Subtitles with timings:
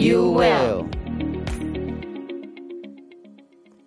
[0.00, 0.86] you will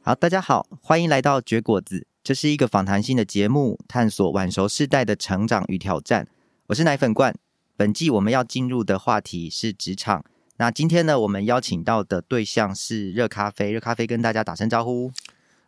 [0.04, 2.06] 好，大家好，欢迎来到绝果子。
[2.24, 6.28] 这是一个访谈性的节目，探索晚熟世代的成长与挑战。
[6.68, 7.34] 我是奶粉罐。
[7.76, 10.24] 本季我们要进入的话题是职场。
[10.58, 13.72] 那今天呢，我们邀请到的对象是热咖啡。
[13.72, 15.12] 热咖啡跟大家打声招呼。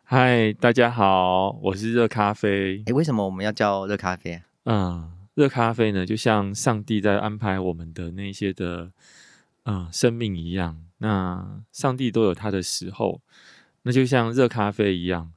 [0.03, 2.83] 嗨，大家好，我是热咖啡。
[2.85, 4.41] 诶，为什么我们要叫热咖啡啊？
[4.65, 8.91] 嗯，热咖啡呢，就像上帝在安排我们的那些的。
[9.65, 13.19] 嗯，生命一样，那上帝都有他的时候，
[13.81, 15.33] 那就像热咖啡一样，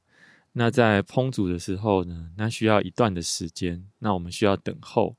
[0.51, 5.15] 那在烹煮的时候呢，那需要一段的时间，那我们需要等候，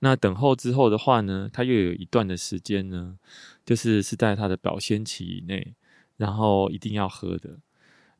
[0.00, 3.16] 那等候之后的话呢，它又有一段的时间呢，
[3.64, 5.74] 就是是在它的保鲜期以内，
[6.16, 7.60] 然后一定要喝的。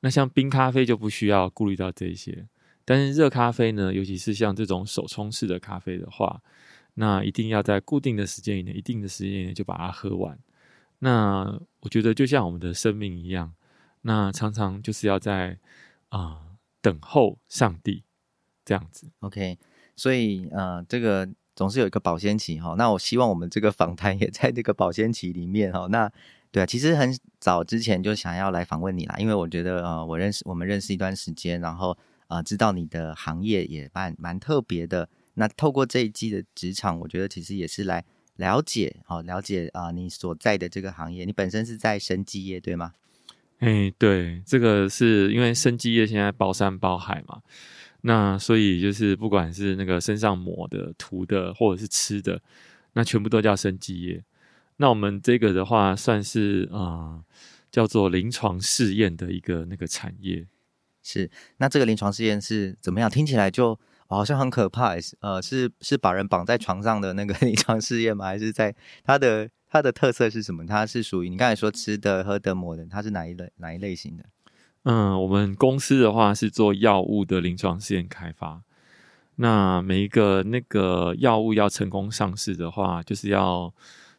[0.02, 2.46] 那像冰咖啡就不需要顾虑到这些，
[2.84, 6.40] 但是热咖啡呢，尤其是像这种手冲式的咖啡的话。
[6.94, 10.38] 那一定要在固定的时间以内，一定的时间以内就把它喝完。
[10.98, 13.54] 那我觉得就像我们的生命一样，
[14.02, 15.58] 那常常就是要在
[16.10, 16.42] 啊、
[16.80, 18.04] 等候上帝
[18.64, 19.10] 这样子。
[19.20, 19.58] OK，
[19.96, 22.74] 所以呃，这个总是有一个保鲜期哈。
[22.76, 25.86] 那我希望我们这个访谈也在这个保鲜期里面哈。
[25.90, 26.12] 那
[26.50, 31.96] 对啊，其实很早之前就想要来访问你啦，因为我觉得呃，我认识我们认识一段时间，然后
[32.28, 35.08] 呃，知道你的行业也蛮蛮特别的。
[35.34, 38.04] 那透过这一季的职场，我觉得其实也是来
[38.36, 42.92] 了解，好了解啊，你所在的这个行业，你本身是在生技业对吗？
[43.58, 47.40] 哎，对，这个是因为生技业现在包山包海嘛，
[48.02, 52.42] 那所以就是不管是那个身上抹的、涂的，或者是吃的，
[52.92, 54.22] 那全部都叫生技业。
[54.76, 57.24] 那我们这个的话，算是啊、呃，
[57.70, 60.46] 叫做临床试验的一个那个产业。
[61.02, 63.08] 是，那这个临床试验是怎么样？
[63.08, 63.78] 听起来就。
[64.14, 68.26] 好像很可怕，呃，是是把人绑在床上的那个 临床试验吗？
[68.26, 68.74] 还是在
[69.04, 70.66] 它的它的特色是什么？
[70.66, 74.24] 它是属于你刚才说吃的、喝的、抹的，它是哪一类哪一类型的？
[74.84, 78.62] 嗯，我们公司的话是做药物的临床试验开发。
[79.36, 83.72] 那每一个那个药物要成功上市的话，就是要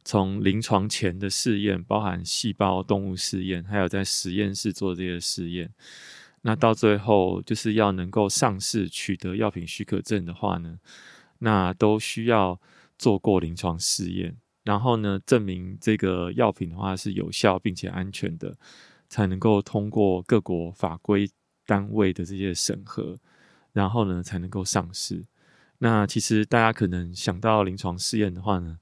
[0.04, 5.70] 从临床前的试验，包含细胞、动物试验，还有在实验室做这些试验。
[6.46, 10.78] 那到最后就是要能够上市取得药品许可证的话呢，
[11.40, 12.60] 那都需要
[12.98, 18.58] 做过临床试验，然后呢，证明这个药品的话是有效并且安全的，
[19.08, 21.30] 才能够通过各国法规
[21.66, 23.18] 单位的这些审核，
[23.72, 25.24] 然后呢才能够上市。
[25.78, 28.78] 那其实大家可能想到临床试验的话呢，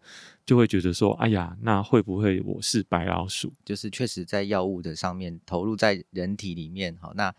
[0.45, 3.53] 就会觉得说，哎呀，那会不会我是白老鼠？
[3.63, 7.31] 就是确实在药物的上面投入在人体里面，好那。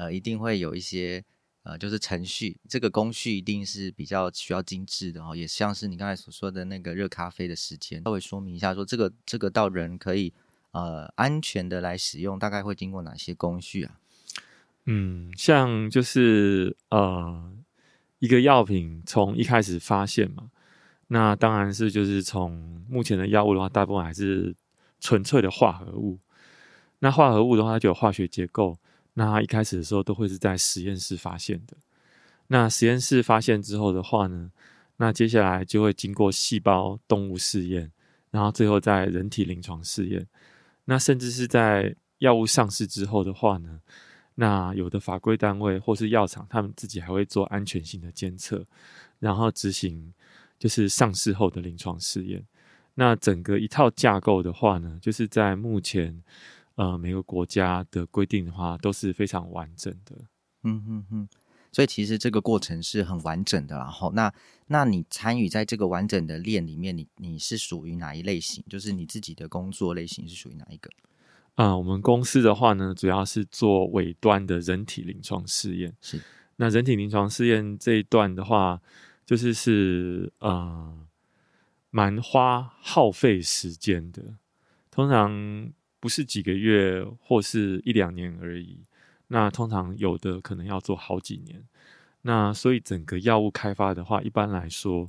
[0.00, 1.22] 呃，一定会有一些
[1.62, 10.32] 呃，就是程序，这个工序一定是比较需要精致的哦，也像是你刚才所说的那个热咖啡的时间，稍微说明一下说，这个这个到人可以
[10.70, 14.00] 呃安全的来使用，大概会经过哪些工序啊？
[14.86, 17.52] 嗯，像就是呃
[18.20, 20.50] 一个药品从一开始发现嘛，
[21.08, 24.56] 那当然是就是从目前的药物的话，大部分还是
[24.98, 26.18] 纯粹的化合物。
[27.00, 28.78] 那化合物的话，它就有化学结构。
[29.20, 31.76] 那一开始的时候都会是在实验室发现的。
[32.46, 34.50] 那实验室发现之后的话呢，
[34.96, 37.92] 那接下来就会经过细胞、动物试验，
[38.30, 40.26] 然后最后在人体临床试验。
[40.86, 43.78] 那甚至是在药物上市之后的话呢，
[44.36, 48.64] 那有的法规单位或是药厂，他们自己还会做安全性的监测，
[49.18, 50.14] 然后执行
[50.58, 52.42] 就是上市后的临床试验。
[52.94, 56.22] 那整个一套架构的话呢，就是在目前。
[56.80, 60.16] 呃，每个国家的规定的话都是非常完整的。
[60.62, 61.28] 嗯嗯嗯，
[61.70, 63.76] 所以其实这个过程是很完整的。
[63.76, 64.32] 然后，那
[64.68, 68.64] 那你参与在这个完整的链里面，你你是属于哪一类型？
[68.66, 70.88] 就是你自己的工作类型是属于哪一个？
[71.56, 75.94] 啊、呃，我们公司的话呢，主要是做尾端的人体临床试验。
[76.00, 76.18] 是，
[76.56, 78.80] 那人体临床试验这一段的话，
[79.26, 81.06] 就是是呃，
[81.90, 84.36] 蛮花耗费时间的，
[84.90, 85.74] 通常。
[86.00, 88.80] 不是几个月或是一两年而已，
[89.28, 91.62] 那通常有的可能要做好几年。
[92.22, 95.08] 那所以整个药物开发的话，一般来说，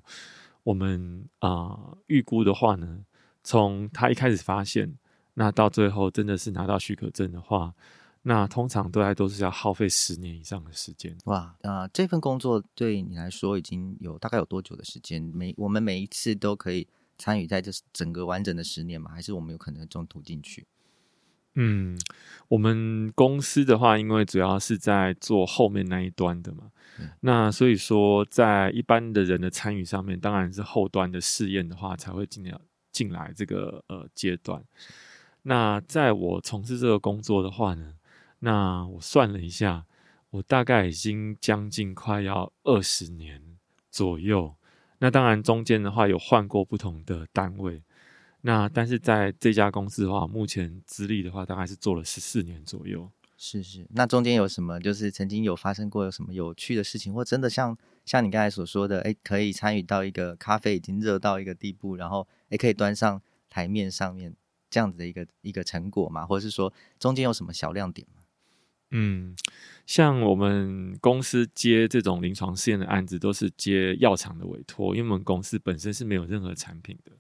[0.64, 3.06] 我们啊、预估的话呢，
[3.44, 4.98] 从他一开始发现
[5.34, 7.74] 那到最后真的是拿到许可证的话，
[8.22, 11.18] 那通常都还都是要耗费十年以上的时间。
[11.26, 15.22] 哇，啊、这份工作对你来说已经有大概有多久的时间？
[15.22, 19.12] 每我们每一次都可以参与在这整个完整的十年吗？
[19.12, 20.66] 还是我们有可能中途进去？
[21.56, 22.00] 嗯，
[22.48, 32.58] 我们公司的话，因为主要是在做后面那一端的嘛，嗯、那所以说在一般的人的参与上面，当然是后端的试验的话，才会进来
[32.92, 34.64] 进来这个呃阶段。
[35.44, 37.96] 那在我从事这个工作的话呢，
[38.40, 39.86] 那我算了一下，
[40.30, 43.42] 我大概已经将近快要二十年
[43.90, 44.56] 左右。
[45.00, 47.84] 那当然中间的话有换过不同的单位。
[48.42, 53.10] 那但是在这家公司的话，目前资历的话，大概是做了十四年左右。
[53.38, 54.80] 是是，那中间有什么？
[54.80, 64.36] 就是曾经有发生过有什么有趣的事情，或真的像像你刚才所说的，哎，可以参与到一个咖啡已经热到一个地步，然后哎可以端上台面上面
[64.70, 66.24] 这样子的一个一个成果嘛？
[66.24, 68.22] 或者是说中间有什么小亮点吗？
[68.92, 69.36] 嗯，
[69.88, 77.12] 像我们公司接这种临床试验的案子，都是接药厂的委托，因为我们公司本身是没有任何产品的。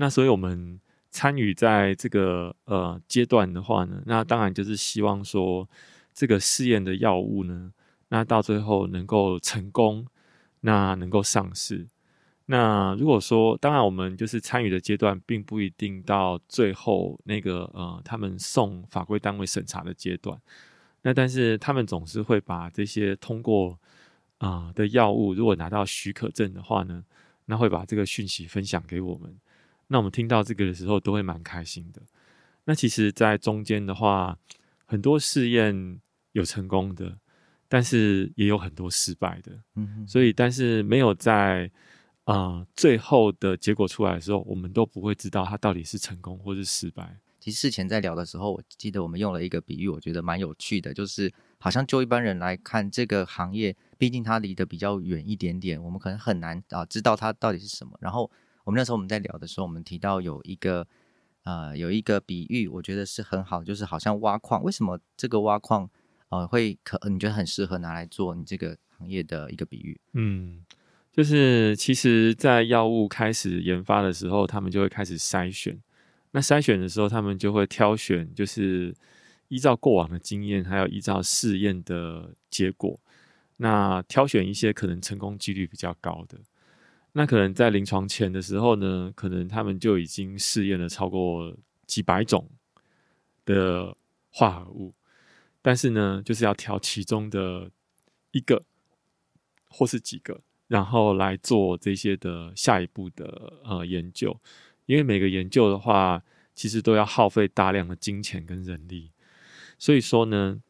[0.00, 0.80] 那所以，我们
[1.10, 5.68] 参与在这个呃阶段的话呢，那当然就是希望说，
[6.14, 7.72] 这个试验的药物呢，
[8.10, 10.06] 那到最后能够成功，
[10.60, 11.88] 那能够上市。
[12.46, 20.40] 那如果说，当然我们就是参与的阶段，并不一定到最后那个呃，他们送法规单位审查的阶段。
[21.02, 23.76] 那但是他们总是会把这些通过
[24.38, 27.02] 啊、的药物，如果拿到许可证的话呢，
[27.46, 29.36] 那会把这个讯息分享给我们。
[29.88, 32.02] 那我们听到这个的时候，都会蛮开心的。
[32.64, 34.38] 那其实，在中间的话，
[34.84, 35.98] 很多试验
[36.32, 37.18] 有成功的，
[37.68, 39.52] 但是也有很多失败的。
[39.76, 40.06] 嗯哼。
[40.06, 41.70] 所以，但是没有在
[42.24, 47.18] 啊、呃、最后的结果出来的时候，我们都不会知道它到底是成功或是失败。
[47.40, 57.96] 其实事前在聊的时候，我记得我们用了一个比喻，我觉得蛮有趣的，就是好像就一般人来看这个行业，毕竟它离得比较远一点点，我们可能很难啊知道它到底是什么。
[58.02, 58.30] 然后。
[58.68, 60.86] 我们那时候我们在聊的时候，我们提到有一个
[61.44, 64.62] 呃有一个比喻，我觉得是很好，就是好像挖矿。
[64.62, 65.88] 为什么这个挖矿
[66.28, 69.98] 呃会可你觉得很适合拿来做你这个行业的一个比喻？
[70.12, 70.62] 嗯，
[71.10, 75.80] 就是其实，在药物开始研发的时候，他们就会开始筛选。
[76.32, 78.94] 那筛选的时候，他们就会挑选，就是
[79.48, 83.00] 依照过往的经验，还有依照试验的结果，
[83.56, 86.38] 那挑选一些可能成功几率比较高的。
[87.18, 91.52] 那可能在临床前的时候呢，可能他们就已经试验了超过
[91.84, 92.48] 几百种
[93.44, 93.96] 的
[94.30, 94.94] 化合物，
[95.60, 97.72] 但是呢，就是要挑其中的
[98.30, 98.64] 一个
[99.68, 104.38] 或是几个，然后来做这些的下一步的呃研究。
[104.86, 106.22] 因为每个研究的话，
[106.54, 109.10] 其实都要耗费大量的金钱跟人力，
[109.76, 110.62] 所以说呢，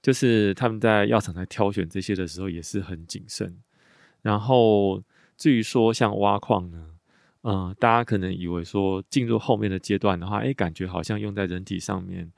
[0.00, 3.60] 就是他们在药厂在挑选这些的时候也是很谨慎，
[4.22, 5.02] 然后。
[5.36, 6.90] 至于说像挖矿呢，
[7.42, 12.32] 嗯、大家可能以为说进入后面的阶段的话，哎，感觉好像用在人体上面，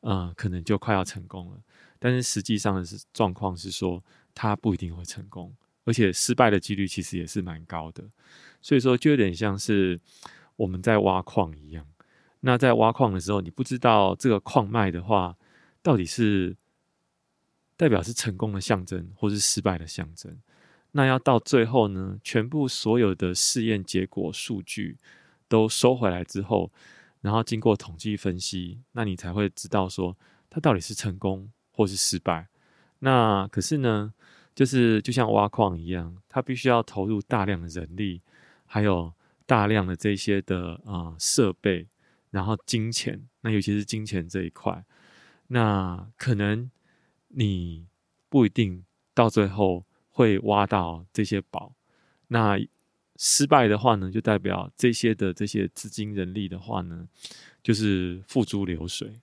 [0.00, 1.58] 嗯、可能就快要成功了。
[1.98, 4.02] 但是实际上的是状况是说，
[4.34, 5.54] 它不一定会成功，
[5.84, 8.04] 而且失败的几率其实也是蛮高的。
[8.60, 10.00] 所以说，就有点像是
[10.56, 11.86] 我们在挖矿一样。
[12.40, 15.36] 那在挖矿的时候，你不知道这个矿脉的话，
[15.82, 16.56] 到底是
[17.76, 20.34] 代表是成功的象征，或是失败的象征。
[20.92, 24.98] 那要到最后呢，全部所有的试验结果数据
[25.48, 26.72] 都收回来之后，
[27.20, 30.16] 然后经过统计分析，那你才会知道说
[30.48, 32.48] 它到底是成功或是失败。
[32.98, 34.12] 那可是呢，
[34.54, 38.20] 就是就像挖矿一样，它必须要投入大量的人力，
[38.66, 39.12] 还有
[39.46, 41.86] 大量的这些的啊、设备，
[42.30, 43.28] 然后金钱。
[43.42, 44.84] 那尤其是金钱这一块，
[45.46, 46.68] 那可能
[47.28, 47.86] 你
[48.28, 49.84] 不一定到最后。
[50.20, 51.72] 会挖到这些宝，
[52.28, 52.60] 那
[53.16, 57.08] 失败的话呢，就代表这些的这些资金人力的话呢，
[57.62, 59.18] 就是付诸流水。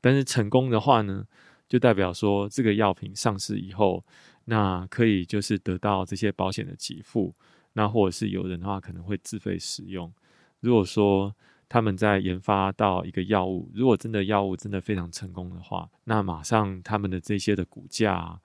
[0.00, 1.26] 但是成功的话呢，
[1.68, 4.04] 就代表说这个药品上市以后，
[4.44, 7.34] 那可以就是得到这些保险的给付，
[7.72, 10.14] 那或者是有人的话可能会自费使用。
[10.60, 11.34] 如果说
[11.68, 18.40] 他们在研发到一个药物，如果真的药物真的非常成功的话，那马上他们的这些的股价。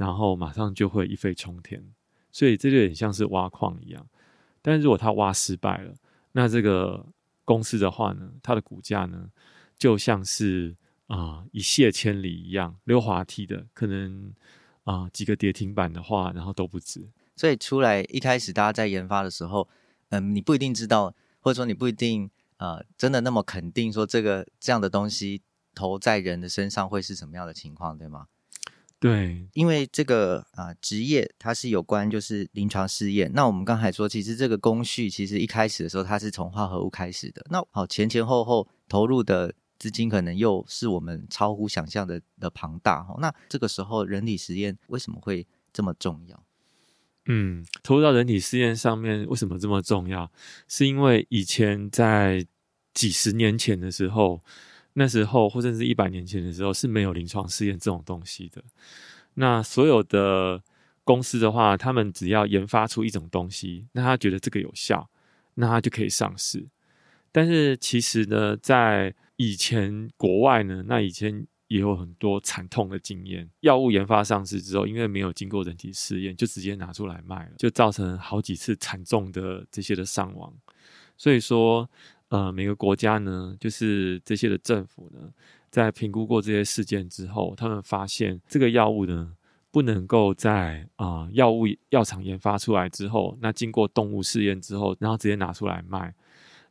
[0.00, 1.78] 然后马上就会一飞冲天，
[2.32, 4.08] 所以这就有点像是挖矿一样。
[4.62, 5.94] 但如果他挖失败了，
[6.32, 7.04] 那这个
[7.44, 9.28] 公司的话呢，它的股价呢，
[9.76, 10.74] 就像是
[11.08, 14.32] 啊、一泻千里一样，溜滑梯的，可能
[14.84, 17.06] 啊、几个跌停板的话，然后都不止。
[17.36, 19.68] 所以出来一开始大家在研发的时候，
[20.08, 25.42] 嗯，你不一定知道，或者说你不一定呃真的那么肯定说这个这样的东西
[25.74, 28.28] 投在人的身上会是什么样的情况，对吗？
[29.00, 33.32] 对，因为这个啊、呃、职业它是有关就是临床试验。
[33.32, 37.42] 那我们刚才说，其实这个工序其实一开始的时候，它是从化合物开始的。
[37.48, 43.06] 那好，前前后后投入的资金可能又是我们超乎想象的的庞大。
[43.18, 46.44] 那这个时候人体实验为什么会这么重要？
[47.24, 50.30] 嗯，投入到人体试验上面为什么这么重要？
[50.68, 52.46] 是因为以前在
[52.92, 54.42] 几十年前的时候。
[54.94, 58.62] 那时候，或者是一百年前的时候，是没有临床试验这种东西的。
[59.34, 60.60] 那所有的
[61.04, 65.08] 公司的话，他们只要研发出一种东西，那他觉得这个有效，
[65.54, 66.66] 那他就可以上市。
[67.30, 73.48] 但是其实呢，在以前国外呢，那以前也有很多惨痛的经验。
[73.60, 80.52] 药物研发上市之后，因为没有经过人体试验，就直接拿出来卖了，就造成好几次惨重的这些的伤亡。
[81.16, 81.88] 所以说。
[82.30, 85.32] 呃，每个国家呢，就是这些的政府呢，
[85.68, 89.32] 在评估过这些事件之后，他们发现这个药物呢，
[89.72, 96.14] 不能够在啊、药物药厂研发出来之后，那经过动物试验之后，然后直接拿出来卖，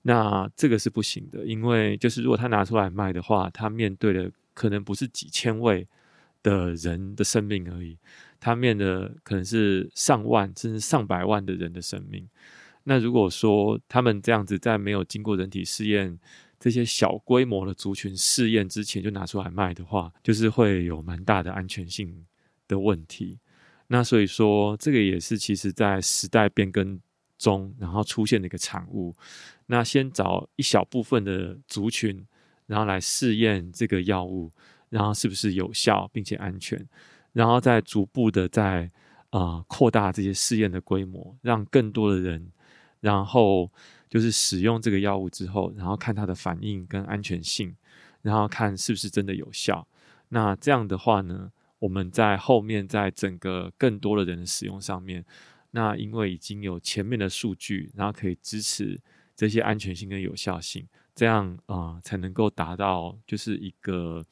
[0.04, 5.86] 那这个是不行的，因为就是如果他拿出来卖的话，他面对的可能不是几千位
[6.42, 7.98] 的人的生命而已，
[8.40, 12.26] 他面的可能是上万甚至上百万的人的生命。
[12.90, 16.18] 那如果说他们这样子在没有经过人体试验、
[16.60, 22.26] 这些小规模的族群试验之前就拿出来卖的话，就是会有蛮大的安全性
[22.68, 23.38] 的问题。
[23.90, 27.00] 那所以说，这个也是其实在时代变更
[27.38, 29.16] 中，然后出现的一个产物。
[29.68, 32.26] 那先找一小部分的族群，
[32.66, 34.52] 然后来试验这个药物，
[34.90, 36.84] 然后是不是有效并且安全，
[37.34, 38.90] 然后再逐步的在
[39.30, 42.52] 啊扩大这些试验的规模，让更多的人。
[43.02, 43.72] 然后
[44.10, 47.76] 就是使用这个药物之后，然后看它的反应跟安全性，
[48.22, 49.88] 然后看是不是真的有效。
[50.30, 55.24] 那这样的话呢，我们在后面在整个更多的人的使用上面，
[55.72, 59.00] 那因为已经有前面的数据，然后可以支持
[59.36, 64.26] 这些安全性跟有效性，这样啊、才能够达到就是一个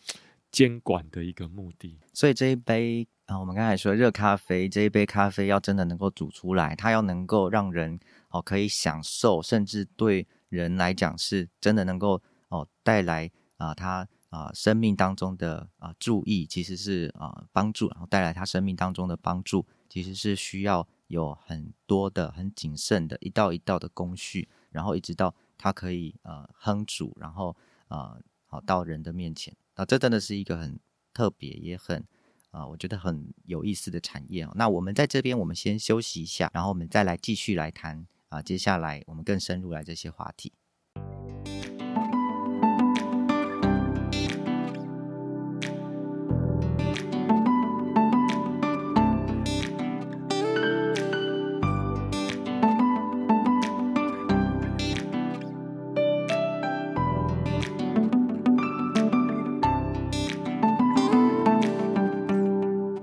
[0.52, 1.98] 监管的一个目的。
[2.14, 8.00] 所以这一杯啊、我们刚才说热咖啡，这一杯咖啡要真的能够煮出来，它要能够让人。
[8.30, 27.56] 哦，可以享受，甚至对人来讲是真的能够哦带来啊、他啊、生命当中的啊注意，其实是啊、帮助，然后带来他生命当中的帮助，其实是需要有很多的很谨慎的一道一道的工序，然后一直到他可以呃烹煮，然后
[27.88, 30.80] 啊好、到人的面前，啊，这真的是一个很
[31.14, 32.06] 特别也很。
[32.50, 34.52] 啊、我觉得很有意思的产业哦。
[34.56, 40.52] 那我们在这边，我们先休息一下，然后我们再来继续来谈啊、接下来我们更深入来这些话题。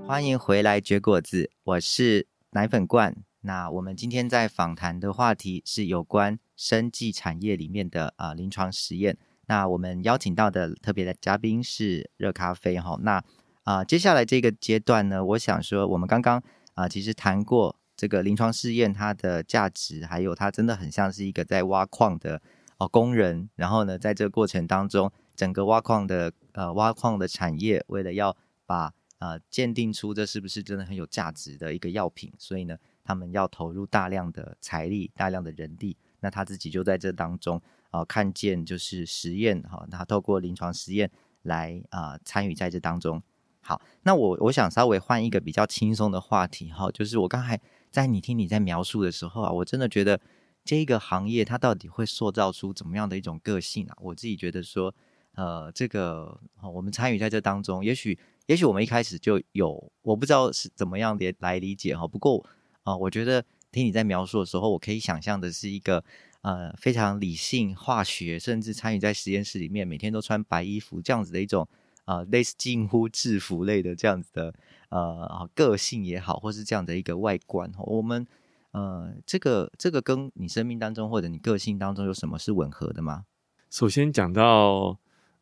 [0.07, 3.15] 欢迎回来，绝果子，我是奶粉罐。
[3.45, 9.15] 那我们今天在访谈的话题是有关生技产业里面的啊、呃、临床实验。
[9.45, 12.97] 那我们邀请到的特别的嘉宾是热咖啡哈。
[13.01, 13.23] 那
[13.63, 16.41] 啊、接下来这个阶段呢，我想说，我们刚刚
[16.73, 22.41] 啊、其实谈过这个临床试验它的价值，还有它真的很像是一个在挖矿的
[22.77, 23.47] 哦工人。
[23.55, 28.35] 然后呢，在这个过程当中，整个挖矿的呃挖矿的产业，为了要
[28.65, 35.95] 把呃，鉴定出这是不是真的很有价值的一个药品，所以呢，他们要投入大量的财力、大量的人力。
[36.19, 41.09] 那他自己就在这当中啊、看见就是实验哈，他透过临床实验
[41.43, 43.21] 来啊、参与在这当中。
[43.61, 50.19] 好，那我我想稍微换一个比较轻松的话题哈，就是我刚才在你听你在描述的时候啊，我真的觉得
[50.63, 53.95] 这个行业它到底会塑造出怎么样的一种个性啊？
[54.01, 54.93] 我自己觉得说，
[55.35, 56.39] 呃，这个
[56.73, 58.17] 我们参与在这当中，也许。
[58.47, 62.07] 也许我们一开始就有，我不知道是怎么样的来理解哈。
[62.07, 62.45] 不过
[62.85, 66.01] 啊、我觉得听你在描述的时候，我可以想象的是一个
[66.41, 71.67] 呃非常理性、化学，甚至参与在实验室里面，每天都穿白衣服这样子的一种
[72.05, 74.53] 呃类似近乎制服类的这样子的
[74.89, 77.69] 呃个性也好，或是这样的一个外观。
[77.79, 78.25] 我们
[78.71, 83.25] 呃这个这个跟你生命当中或者你个性当中有什么是吻合的吗？
[83.69, 84.97] 首先讲到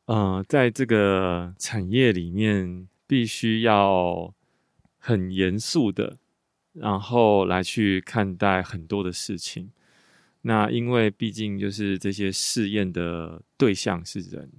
[0.05, 2.87] 呃，在这个产业里面。
[3.05, 4.33] 必须要
[4.97, 6.17] 很严肃的，
[6.73, 9.71] 然后来去看待很多的事情。
[10.41, 14.51] 那因为毕竟就是这些试验的对象是人，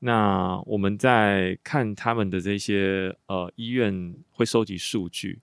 [0.00, 5.40] 那我们在看他们的这些呃医院会收集数据，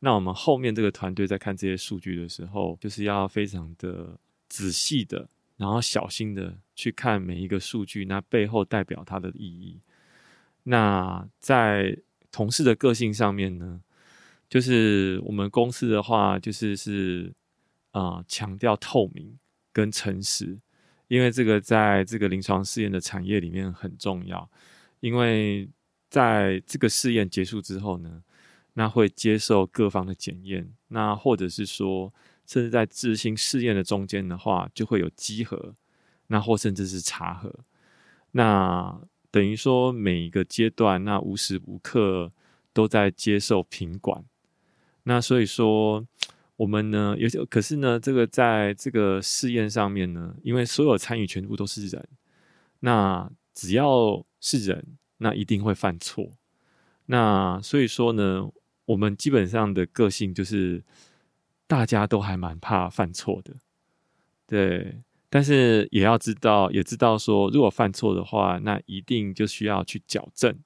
[0.00, 9.78] 那我们后面这个团队在看这些数据的时候，就是要非常的仔细的，然后小心的去看每一个数据，那背后代表它的意义。
[10.64, 11.96] 那在
[12.32, 13.80] 同事的个性上面呢，
[14.48, 17.32] 就是我们公司的话，就是是。
[17.96, 19.38] 啊、强调透明
[19.72, 20.58] 跟诚实，
[21.06, 24.50] 因为这个在这个临床试验的产业里面很重要。
[24.98, 25.70] 因为
[26.10, 28.24] 在这个试验结束之后呢，
[28.72, 32.12] 那会接受各方的检验，那或者是说，
[32.48, 35.76] 甚至在执行试验的中间的话，就会有稽核，
[36.26, 37.60] 那或甚至是查核。
[38.32, 42.32] 那等于说每一个阶段，那无时无刻
[42.72, 44.24] 都在接受品管。
[45.04, 46.04] 那所以说。
[46.56, 52.08] 我们呢，有些可是呢，这个在这个试验上面呢，因为所有参与全部都是人，
[52.78, 56.30] 那只要是人，那一定会犯错。
[57.06, 58.48] 那所以说呢，
[58.84, 60.84] 我们基本上的个性就是
[61.66, 63.54] 大家都还蛮怕犯错的，
[64.46, 65.02] 对。
[65.28, 70.56] 但是也要知道，也知道说，如果犯错的话，那一定就需要去矫正。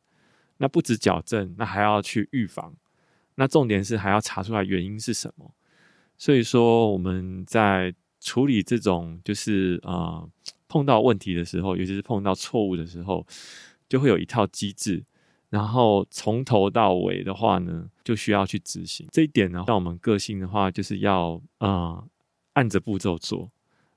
[0.58, 2.74] 那不止矫正，那还要去预防。
[3.38, 5.48] 那重点是还要查出来原因是什么。
[6.16, 10.26] 所以说，我们在处理这种就是啊、
[10.66, 13.24] 碰到问题的时候，尤其是碰到错误的时候，
[13.88, 15.04] 就会有一套机制，
[15.50, 19.62] 然后从头到尾的话呢，就需要去执行这一点呢。
[19.68, 22.02] 像我们个性的话，就是要啊、
[22.54, 23.48] 按着步骤做。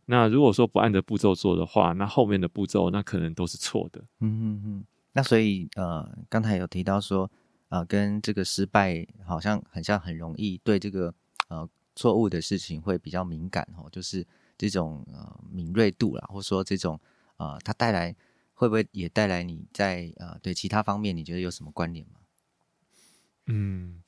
[0.05, 3.99] 那如果说不按着步骤做的话，那后面的步骤那可能都是错的。
[4.19, 4.83] 嗯嗯嗯。
[5.13, 7.29] 那所以呃，刚才有提到说，
[7.71, 11.11] 呃，跟这个失败好像很像，很容易对这个
[11.47, 11.67] 呃。
[11.93, 14.25] 错误的事情会比较敏感哦，就是
[14.57, 16.97] 这种呃敏锐度啦，或者说这种
[17.35, 18.15] 呃，它带来
[18.53, 22.13] 会不会也带来你在呃对其他方面你觉得有什么关联吗？
[23.47, 24.01] 嗯，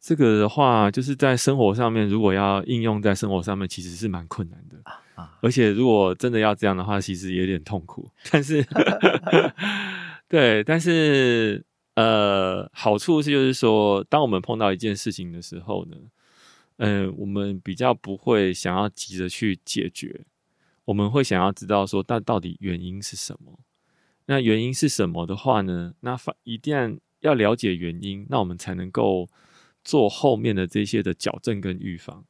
[0.00, 5.38] 这个的话就是在生活上面，如果要应用在生活上面，其实是蛮困难的啊，啊。
[5.42, 8.10] 而且如果真的要这样的话，其实有点痛苦。
[8.32, 8.66] 但是，
[10.26, 11.62] 对，但是
[11.94, 15.96] 呃，好处是就是说，当我们碰到一件事情的时候呢。
[16.82, 20.24] 嗯、呃，我们比较不会想要急着去解决，
[20.86, 23.58] 我们会想要知道说，但到底原因是什么？
[24.24, 25.92] 那原因是什么的话呢？
[26.00, 29.28] 那反一定要了解原因，那我们才能够
[29.84, 32.24] 做后面的这些的矫正跟预防。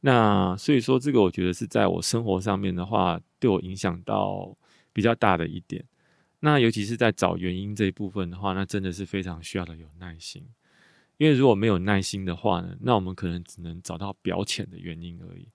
[0.00, 4.54] 那所以说，这个我觉得是在我生活上面的话，对我影响到
[4.92, 5.82] 比较大的一点。
[6.40, 10.46] 那尤其是在找原因这一部分的话，那真的是非常需要的有耐心。
[11.16, 15.48] 因为如果没有耐心的话呢，那我们可能只能找到表浅的原因而已，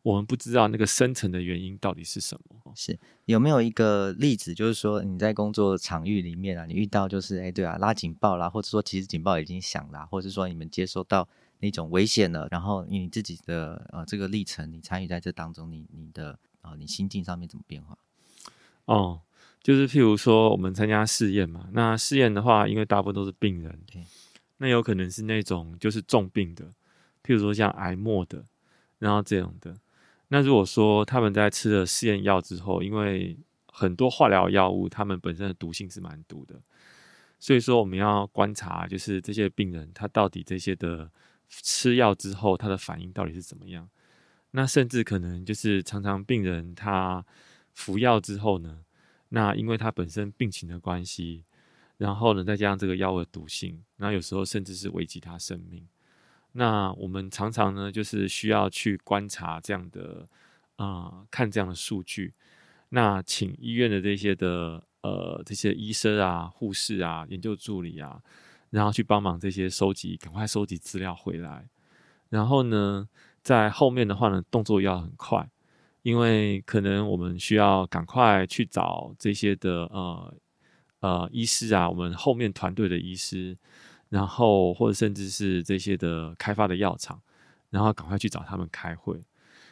[0.00, 2.72] 我们不知道那个深层的原因到底是什么。
[2.74, 17.98] 是有没有一个例子，就是说你在工作场域里面啊，你遇到就是哎对啊，拉警报啦，或者说其实警报已经响啦，或者说你们接收到那种危险了，然后你自己的呃这个历程，你参与在这当中，你你的啊、呃、你心境上面怎么变化？
[18.86, 19.20] 哦，
[19.62, 23.78] 就是譬如说我们参加试验嘛，那试验的话，因为大部分都是病人。
[24.58, 26.64] 那有可能是那种就是重病的，
[27.22, 28.44] 譬如说像癌末的，
[28.98, 29.76] 然后这种的。
[30.28, 36.54] 那如果说他们在吃了试验药之后，因为很多化疗药物，他们本身的毒性是蛮毒的，
[37.38, 41.10] 所以说我们要观察，就是这些病人他到底这些的
[41.48, 43.88] 吃药之后，他的反应到底是怎么样。
[44.52, 47.24] 那甚至可能就是常常病人他
[47.72, 48.78] 服药之后呢，
[49.32, 51.44] 那因为他本身病情的关系。
[51.98, 55.86] 然后呢，再加上这个药物的毒性，那有时候甚至是危及他生命。
[56.50, 60.26] 那我们常常呢，就是需要去观察这样的，
[60.76, 62.34] 啊、看这样的数据。
[62.88, 68.20] 那请医院的这些的，呃，这些医生啊、护士啊、研究助理啊，
[68.70, 71.68] 然后去帮忙这些收集，赶快收集资料回来。
[72.30, 73.08] 然后呢，
[73.42, 75.48] 在后面的话呢，动作要很快，
[76.02, 80.34] 因为可能我们需要赶快去找这些的，呃。
[81.02, 83.58] 呃，医师啊，我们后面团队的医师，
[84.08, 87.20] 然后或者甚至是这些的开发的药厂，
[87.70, 89.20] 然后赶快去找他们开会。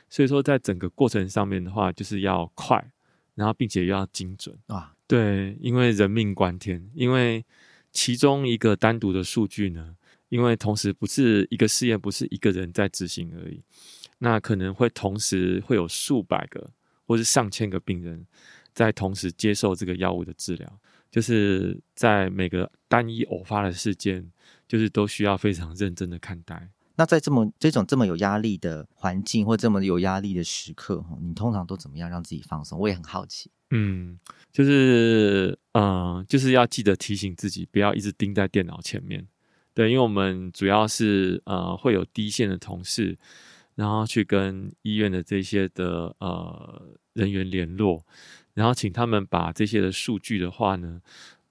[0.08, 2.84] 所以说，在整个过程上面的话，就是要快，
[3.36, 4.92] 然后并且又要精准啊。
[5.06, 7.44] 对，因为人命关天，因为
[7.92, 9.94] 其中一个单独的数据呢，
[10.30, 13.62] 因为同时不是一个试验，不是一个人在执行而已，
[14.20, 16.70] 那可能会同时会有数百个
[17.04, 18.24] 或是上千个病人
[18.72, 20.80] 在同时接受这个药物的治疗。
[21.10, 24.30] 就是在每个单一偶发的事件，
[24.68, 26.70] 就是都需要非常认真的看待。
[26.94, 32.78] 那在这么这种这么有压力的环境或这么有压力的时刻，你通常都怎么样让自己放松？
[32.78, 33.50] 我也很好奇。
[33.70, 34.20] 嗯，
[34.52, 39.26] 就是呃，就是要记得提醒自己，不要一直盯在电脑前面。
[39.74, 43.18] 对，因为我们主要是呃会有第一线的同事，
[43.80, 46.82] 然后去跟医院的这些的呃
[47.14, 48.04] 人员联络，
[48.52, 51.00] 然后请他们把这些的数据的话呢。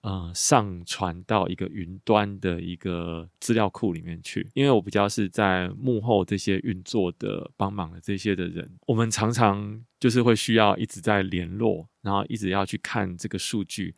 [0.01, 13.93] 呃，上传到一个云端的一个资料库里面去，因为我比较是在幕后这些运作的帮忙的这些的人，我们常常就是会需要一直在联络，然后一直要去看这个数据，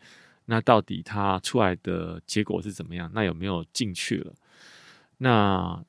[0.45, 3.11] 那到底它出来的结果是怎么样？
[3.13, 4.33] 那有没有进去了？
[5.19, 5.85] 那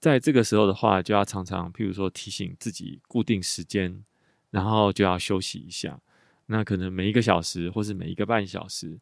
[0.00, 4.02] 在这个时候的话，就要常常，譬如说提醒自己固定时间，
[4.50, 6.00] 然后就要休息一下，
[6.46, 8.98] 那可能每一个小时或是每一个半小时。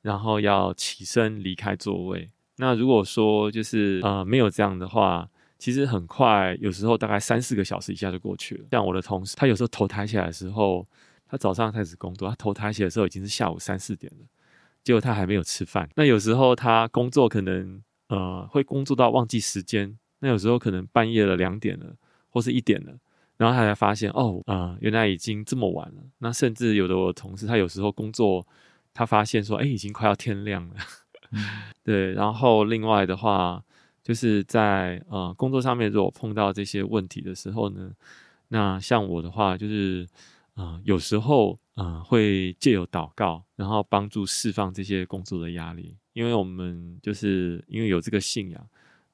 [0.00, 2.30] 然后要起身离开座位。
[2.58, 8.64] 那如果说就是呃没有这样的话，其实很快，有时候大概三四个小时一下就过去了。
[8.70, 10.86] 像我的同事，他有时候头抬起来的时候，
[11.26, 14.26] 他早上开始工作，他头抬起来的时候已经是下午三四点了，
[14.84, 15.90] 结果他还没有吃饭。
[15.96, 21.94] 那有时候他工作可能呃会工作到忘记时间，那有时候可能半夜了两点了，
[22.30, 22.92] 或是一点了，
[23.36, 26.02] 然后他才发现哦啊、呃、原来已经这么晚了。
[26.18, 28.46] 那甚至有的我的同事，他有时候工作。
[28.94, 30.74] 他发现说：“哎，已经快要天亮了。
[31.84, 33.62] ”对，然后另外的话，
[34.02, 37.92] 就是在呃工作上面，如果碰到这些问题的时候呢，
[38.48, 40.04] 那像我的话，就是
[40.54, 48.68] 呃有时候呃会借由祷告，然后帮助释放这些工作的压力，因为我们就是因为有这个信仰，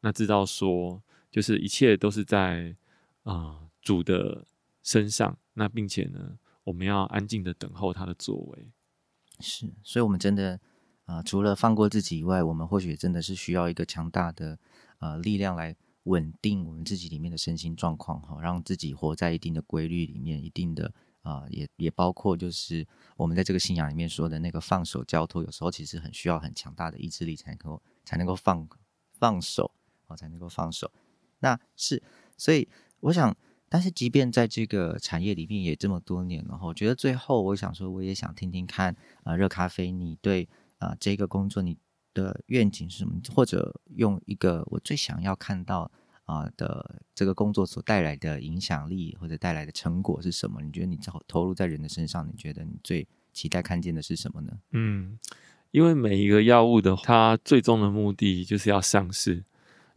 [0.05, 2.77] 那知道说就是一切都是在
[3.23, 4.45] 啊、主的
[4.83, 8.71] 身上，那并且呢，我们要安静的等候他的作为。
[9.41, 10.61] 是，所以，我们真的
[11.07, 14.59] 啊、除了放过自己以外，我们或许真的是需要一个强大的
[14.99, 22.87] 呃力量来稳定我们自己里面的身心状况，哈，让自己活在一定的规律里面，一定的啊、也也包括就是
[23.17, 28.69] 我们在这个信仰里面说的那个放手交托，有时候其实很需要很强大的意志力才能够才能够放
[29.19, 29.71] 放手，
[30.17, 30.91] 才能够放手。
[31.41, 32.03] 那是，
[32.37, 32.69] 所以
[33.01, 33.37] 我想。
[33.67, 40.49] 但是，即便在这个产业里面也这么多年了，我觉得最后我想说，我也想听听看啊、热咖啡，你对
[40.79, 41.77] 啊、这个工作你
[42.13, 43.21] 的愿景是什么？
[43.35, 45.91] 或者用一个我最想要看到
[46.25, 50.63] 啊、的这个工作所带来的影响力或者带来的成果是什么？
[50.63, 54.57] 你觉得你投投入在人的身上，你觉得你最期待看见的是什么呢？
[54.71, 55.19] 嗯，
[55.73, 59.43] 因为每一个药物的它最终的目的就是要上市，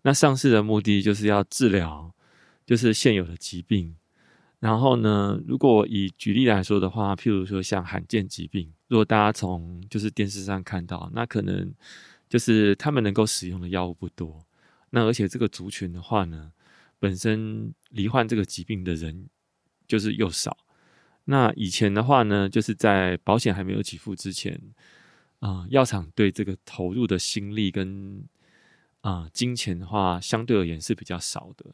[0.08, 2.14] 那上市的目的就是要治疗。
[2.66, 3.96] 就是现有的疾病，
[4.60, 11.74] 然后呢，如果以举例来说的话，譬如说像罕见疾病，如果大家从就是电视上看到，那可能
[12.28, 14.46] 就是他们能够使用的药物不多，
[14.90, 16.52] 那而且这个族群的话呢，
[17.00, 19.30] 本身罹患这个疾病的人
[19.88, 20.58] 就是又少，
[21.24, 24.62] 那以前的话呢，就是在保险还没有给付之前，
[25.40, 28.22] 啊、药厂对这个投入的心力跟
[29.02, 31.66] 啊、金钱的话，相对而言是比较少的。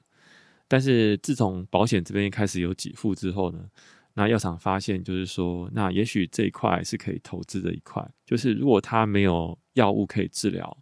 [0.68, 3.70] 但是自从保险这边开始有给付之后呢，
[4.16, 8.08] 那药厂发现就是说，那也许这一块是可以投资的一块。
[8.26, 10.78] 就是如果他没有药物可以治疗，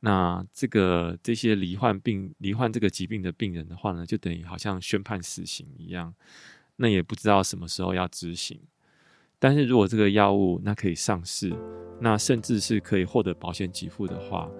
[0.00, 6.14] 那这个这些罹患病、罹患这个疾病的病人的话呢，就等于好像宣判死刑一样，
[6.76, 8.60] 那也不知道什么时候要执行。
[9.38, 11.50] 但是如果这个药物那可以上市，
[12.00, 14.50] 那甚至是可以获得保险给付的话，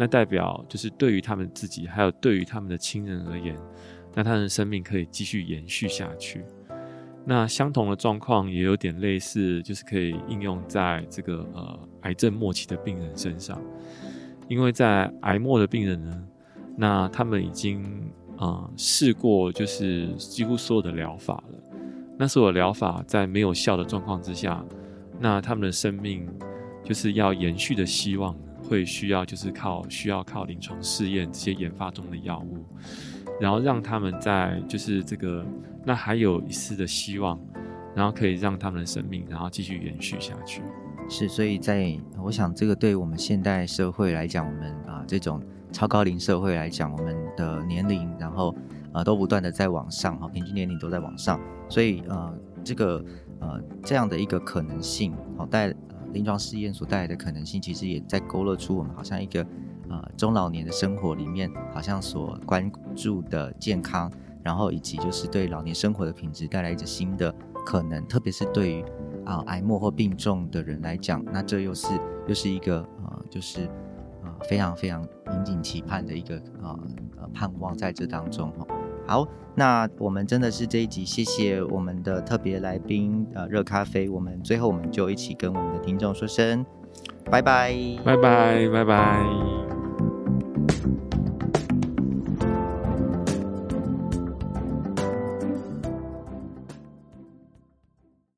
[0.00, 3.54] 那代表就是对于他们自己，还有对于他们的亲人而言。
[4.14, 6.42] 那他们的生命可以继续延续下去。
[7.22, 13.60] 那相同的状况也有点类似，就是可以应用在这个呃癌症末期的病人身上，
[14.48, 16.24] 因为在癌末的病人呢，
[16.78, 17.84] 那他们已经
[18.38, 21.58] 啊试过就是几乎所有的疗法了。
[22.16, 24.64] 那所有疗法在没有效的状况之下，
[25.18, 26.26] 那他们的生命
[26.82, 28.34] 就是要延续的希望
[28.70, 32.64] 会需要就是靠需要靠临床试验这些研发中的药物。
[33.40, 35.44] 然后让他们在就是这个，
[35.84, 37.40] 那还有一丝的希望，
[37.96, 40.62] 然后可以让他们的生命，然后继续延续下去。
[41.08, 48.54] 是，所以在我想，这个对我们现代社会来讲，我们啊这种超高龄社会来讲，我们的年龄，然后
[48.92, 53.02] 啊都不断的在往上，哈，平均年龄都在往上，所以呃这个
[53.40, 55.74] 呃这样的一个可能性，好带
[56.12, 59.46] 临床试验所带来的可能性，其实也在勾勒出我们好像一个。
[59.92, 64.08] 呃，中老年的生活里面，好像所关注的健康，
[64.40, 67.34] 然后以及就是对老年生活的品质带来一个新的
[67.66, 68.84] 可能，特别是对于
[69.24, 71.88] 啊、癌末或病重的人来讲，那这又是
[72.28, 73.68] 又是一个呃，就是
[74.22, 76.78] 呃非常非常引颈期盼的一个呃
[77.16, 78.64] 呃盼望在这当中哈。
[79.10, 84.08] 好，那我们真的是这一集，谢谢我们的特别来宾呃热咖啡。
[84.08, 86.64] 我们最后我们就一起跟我们的听众说声
[87.24, 89.49] 拜拜，拜拜，拜拜。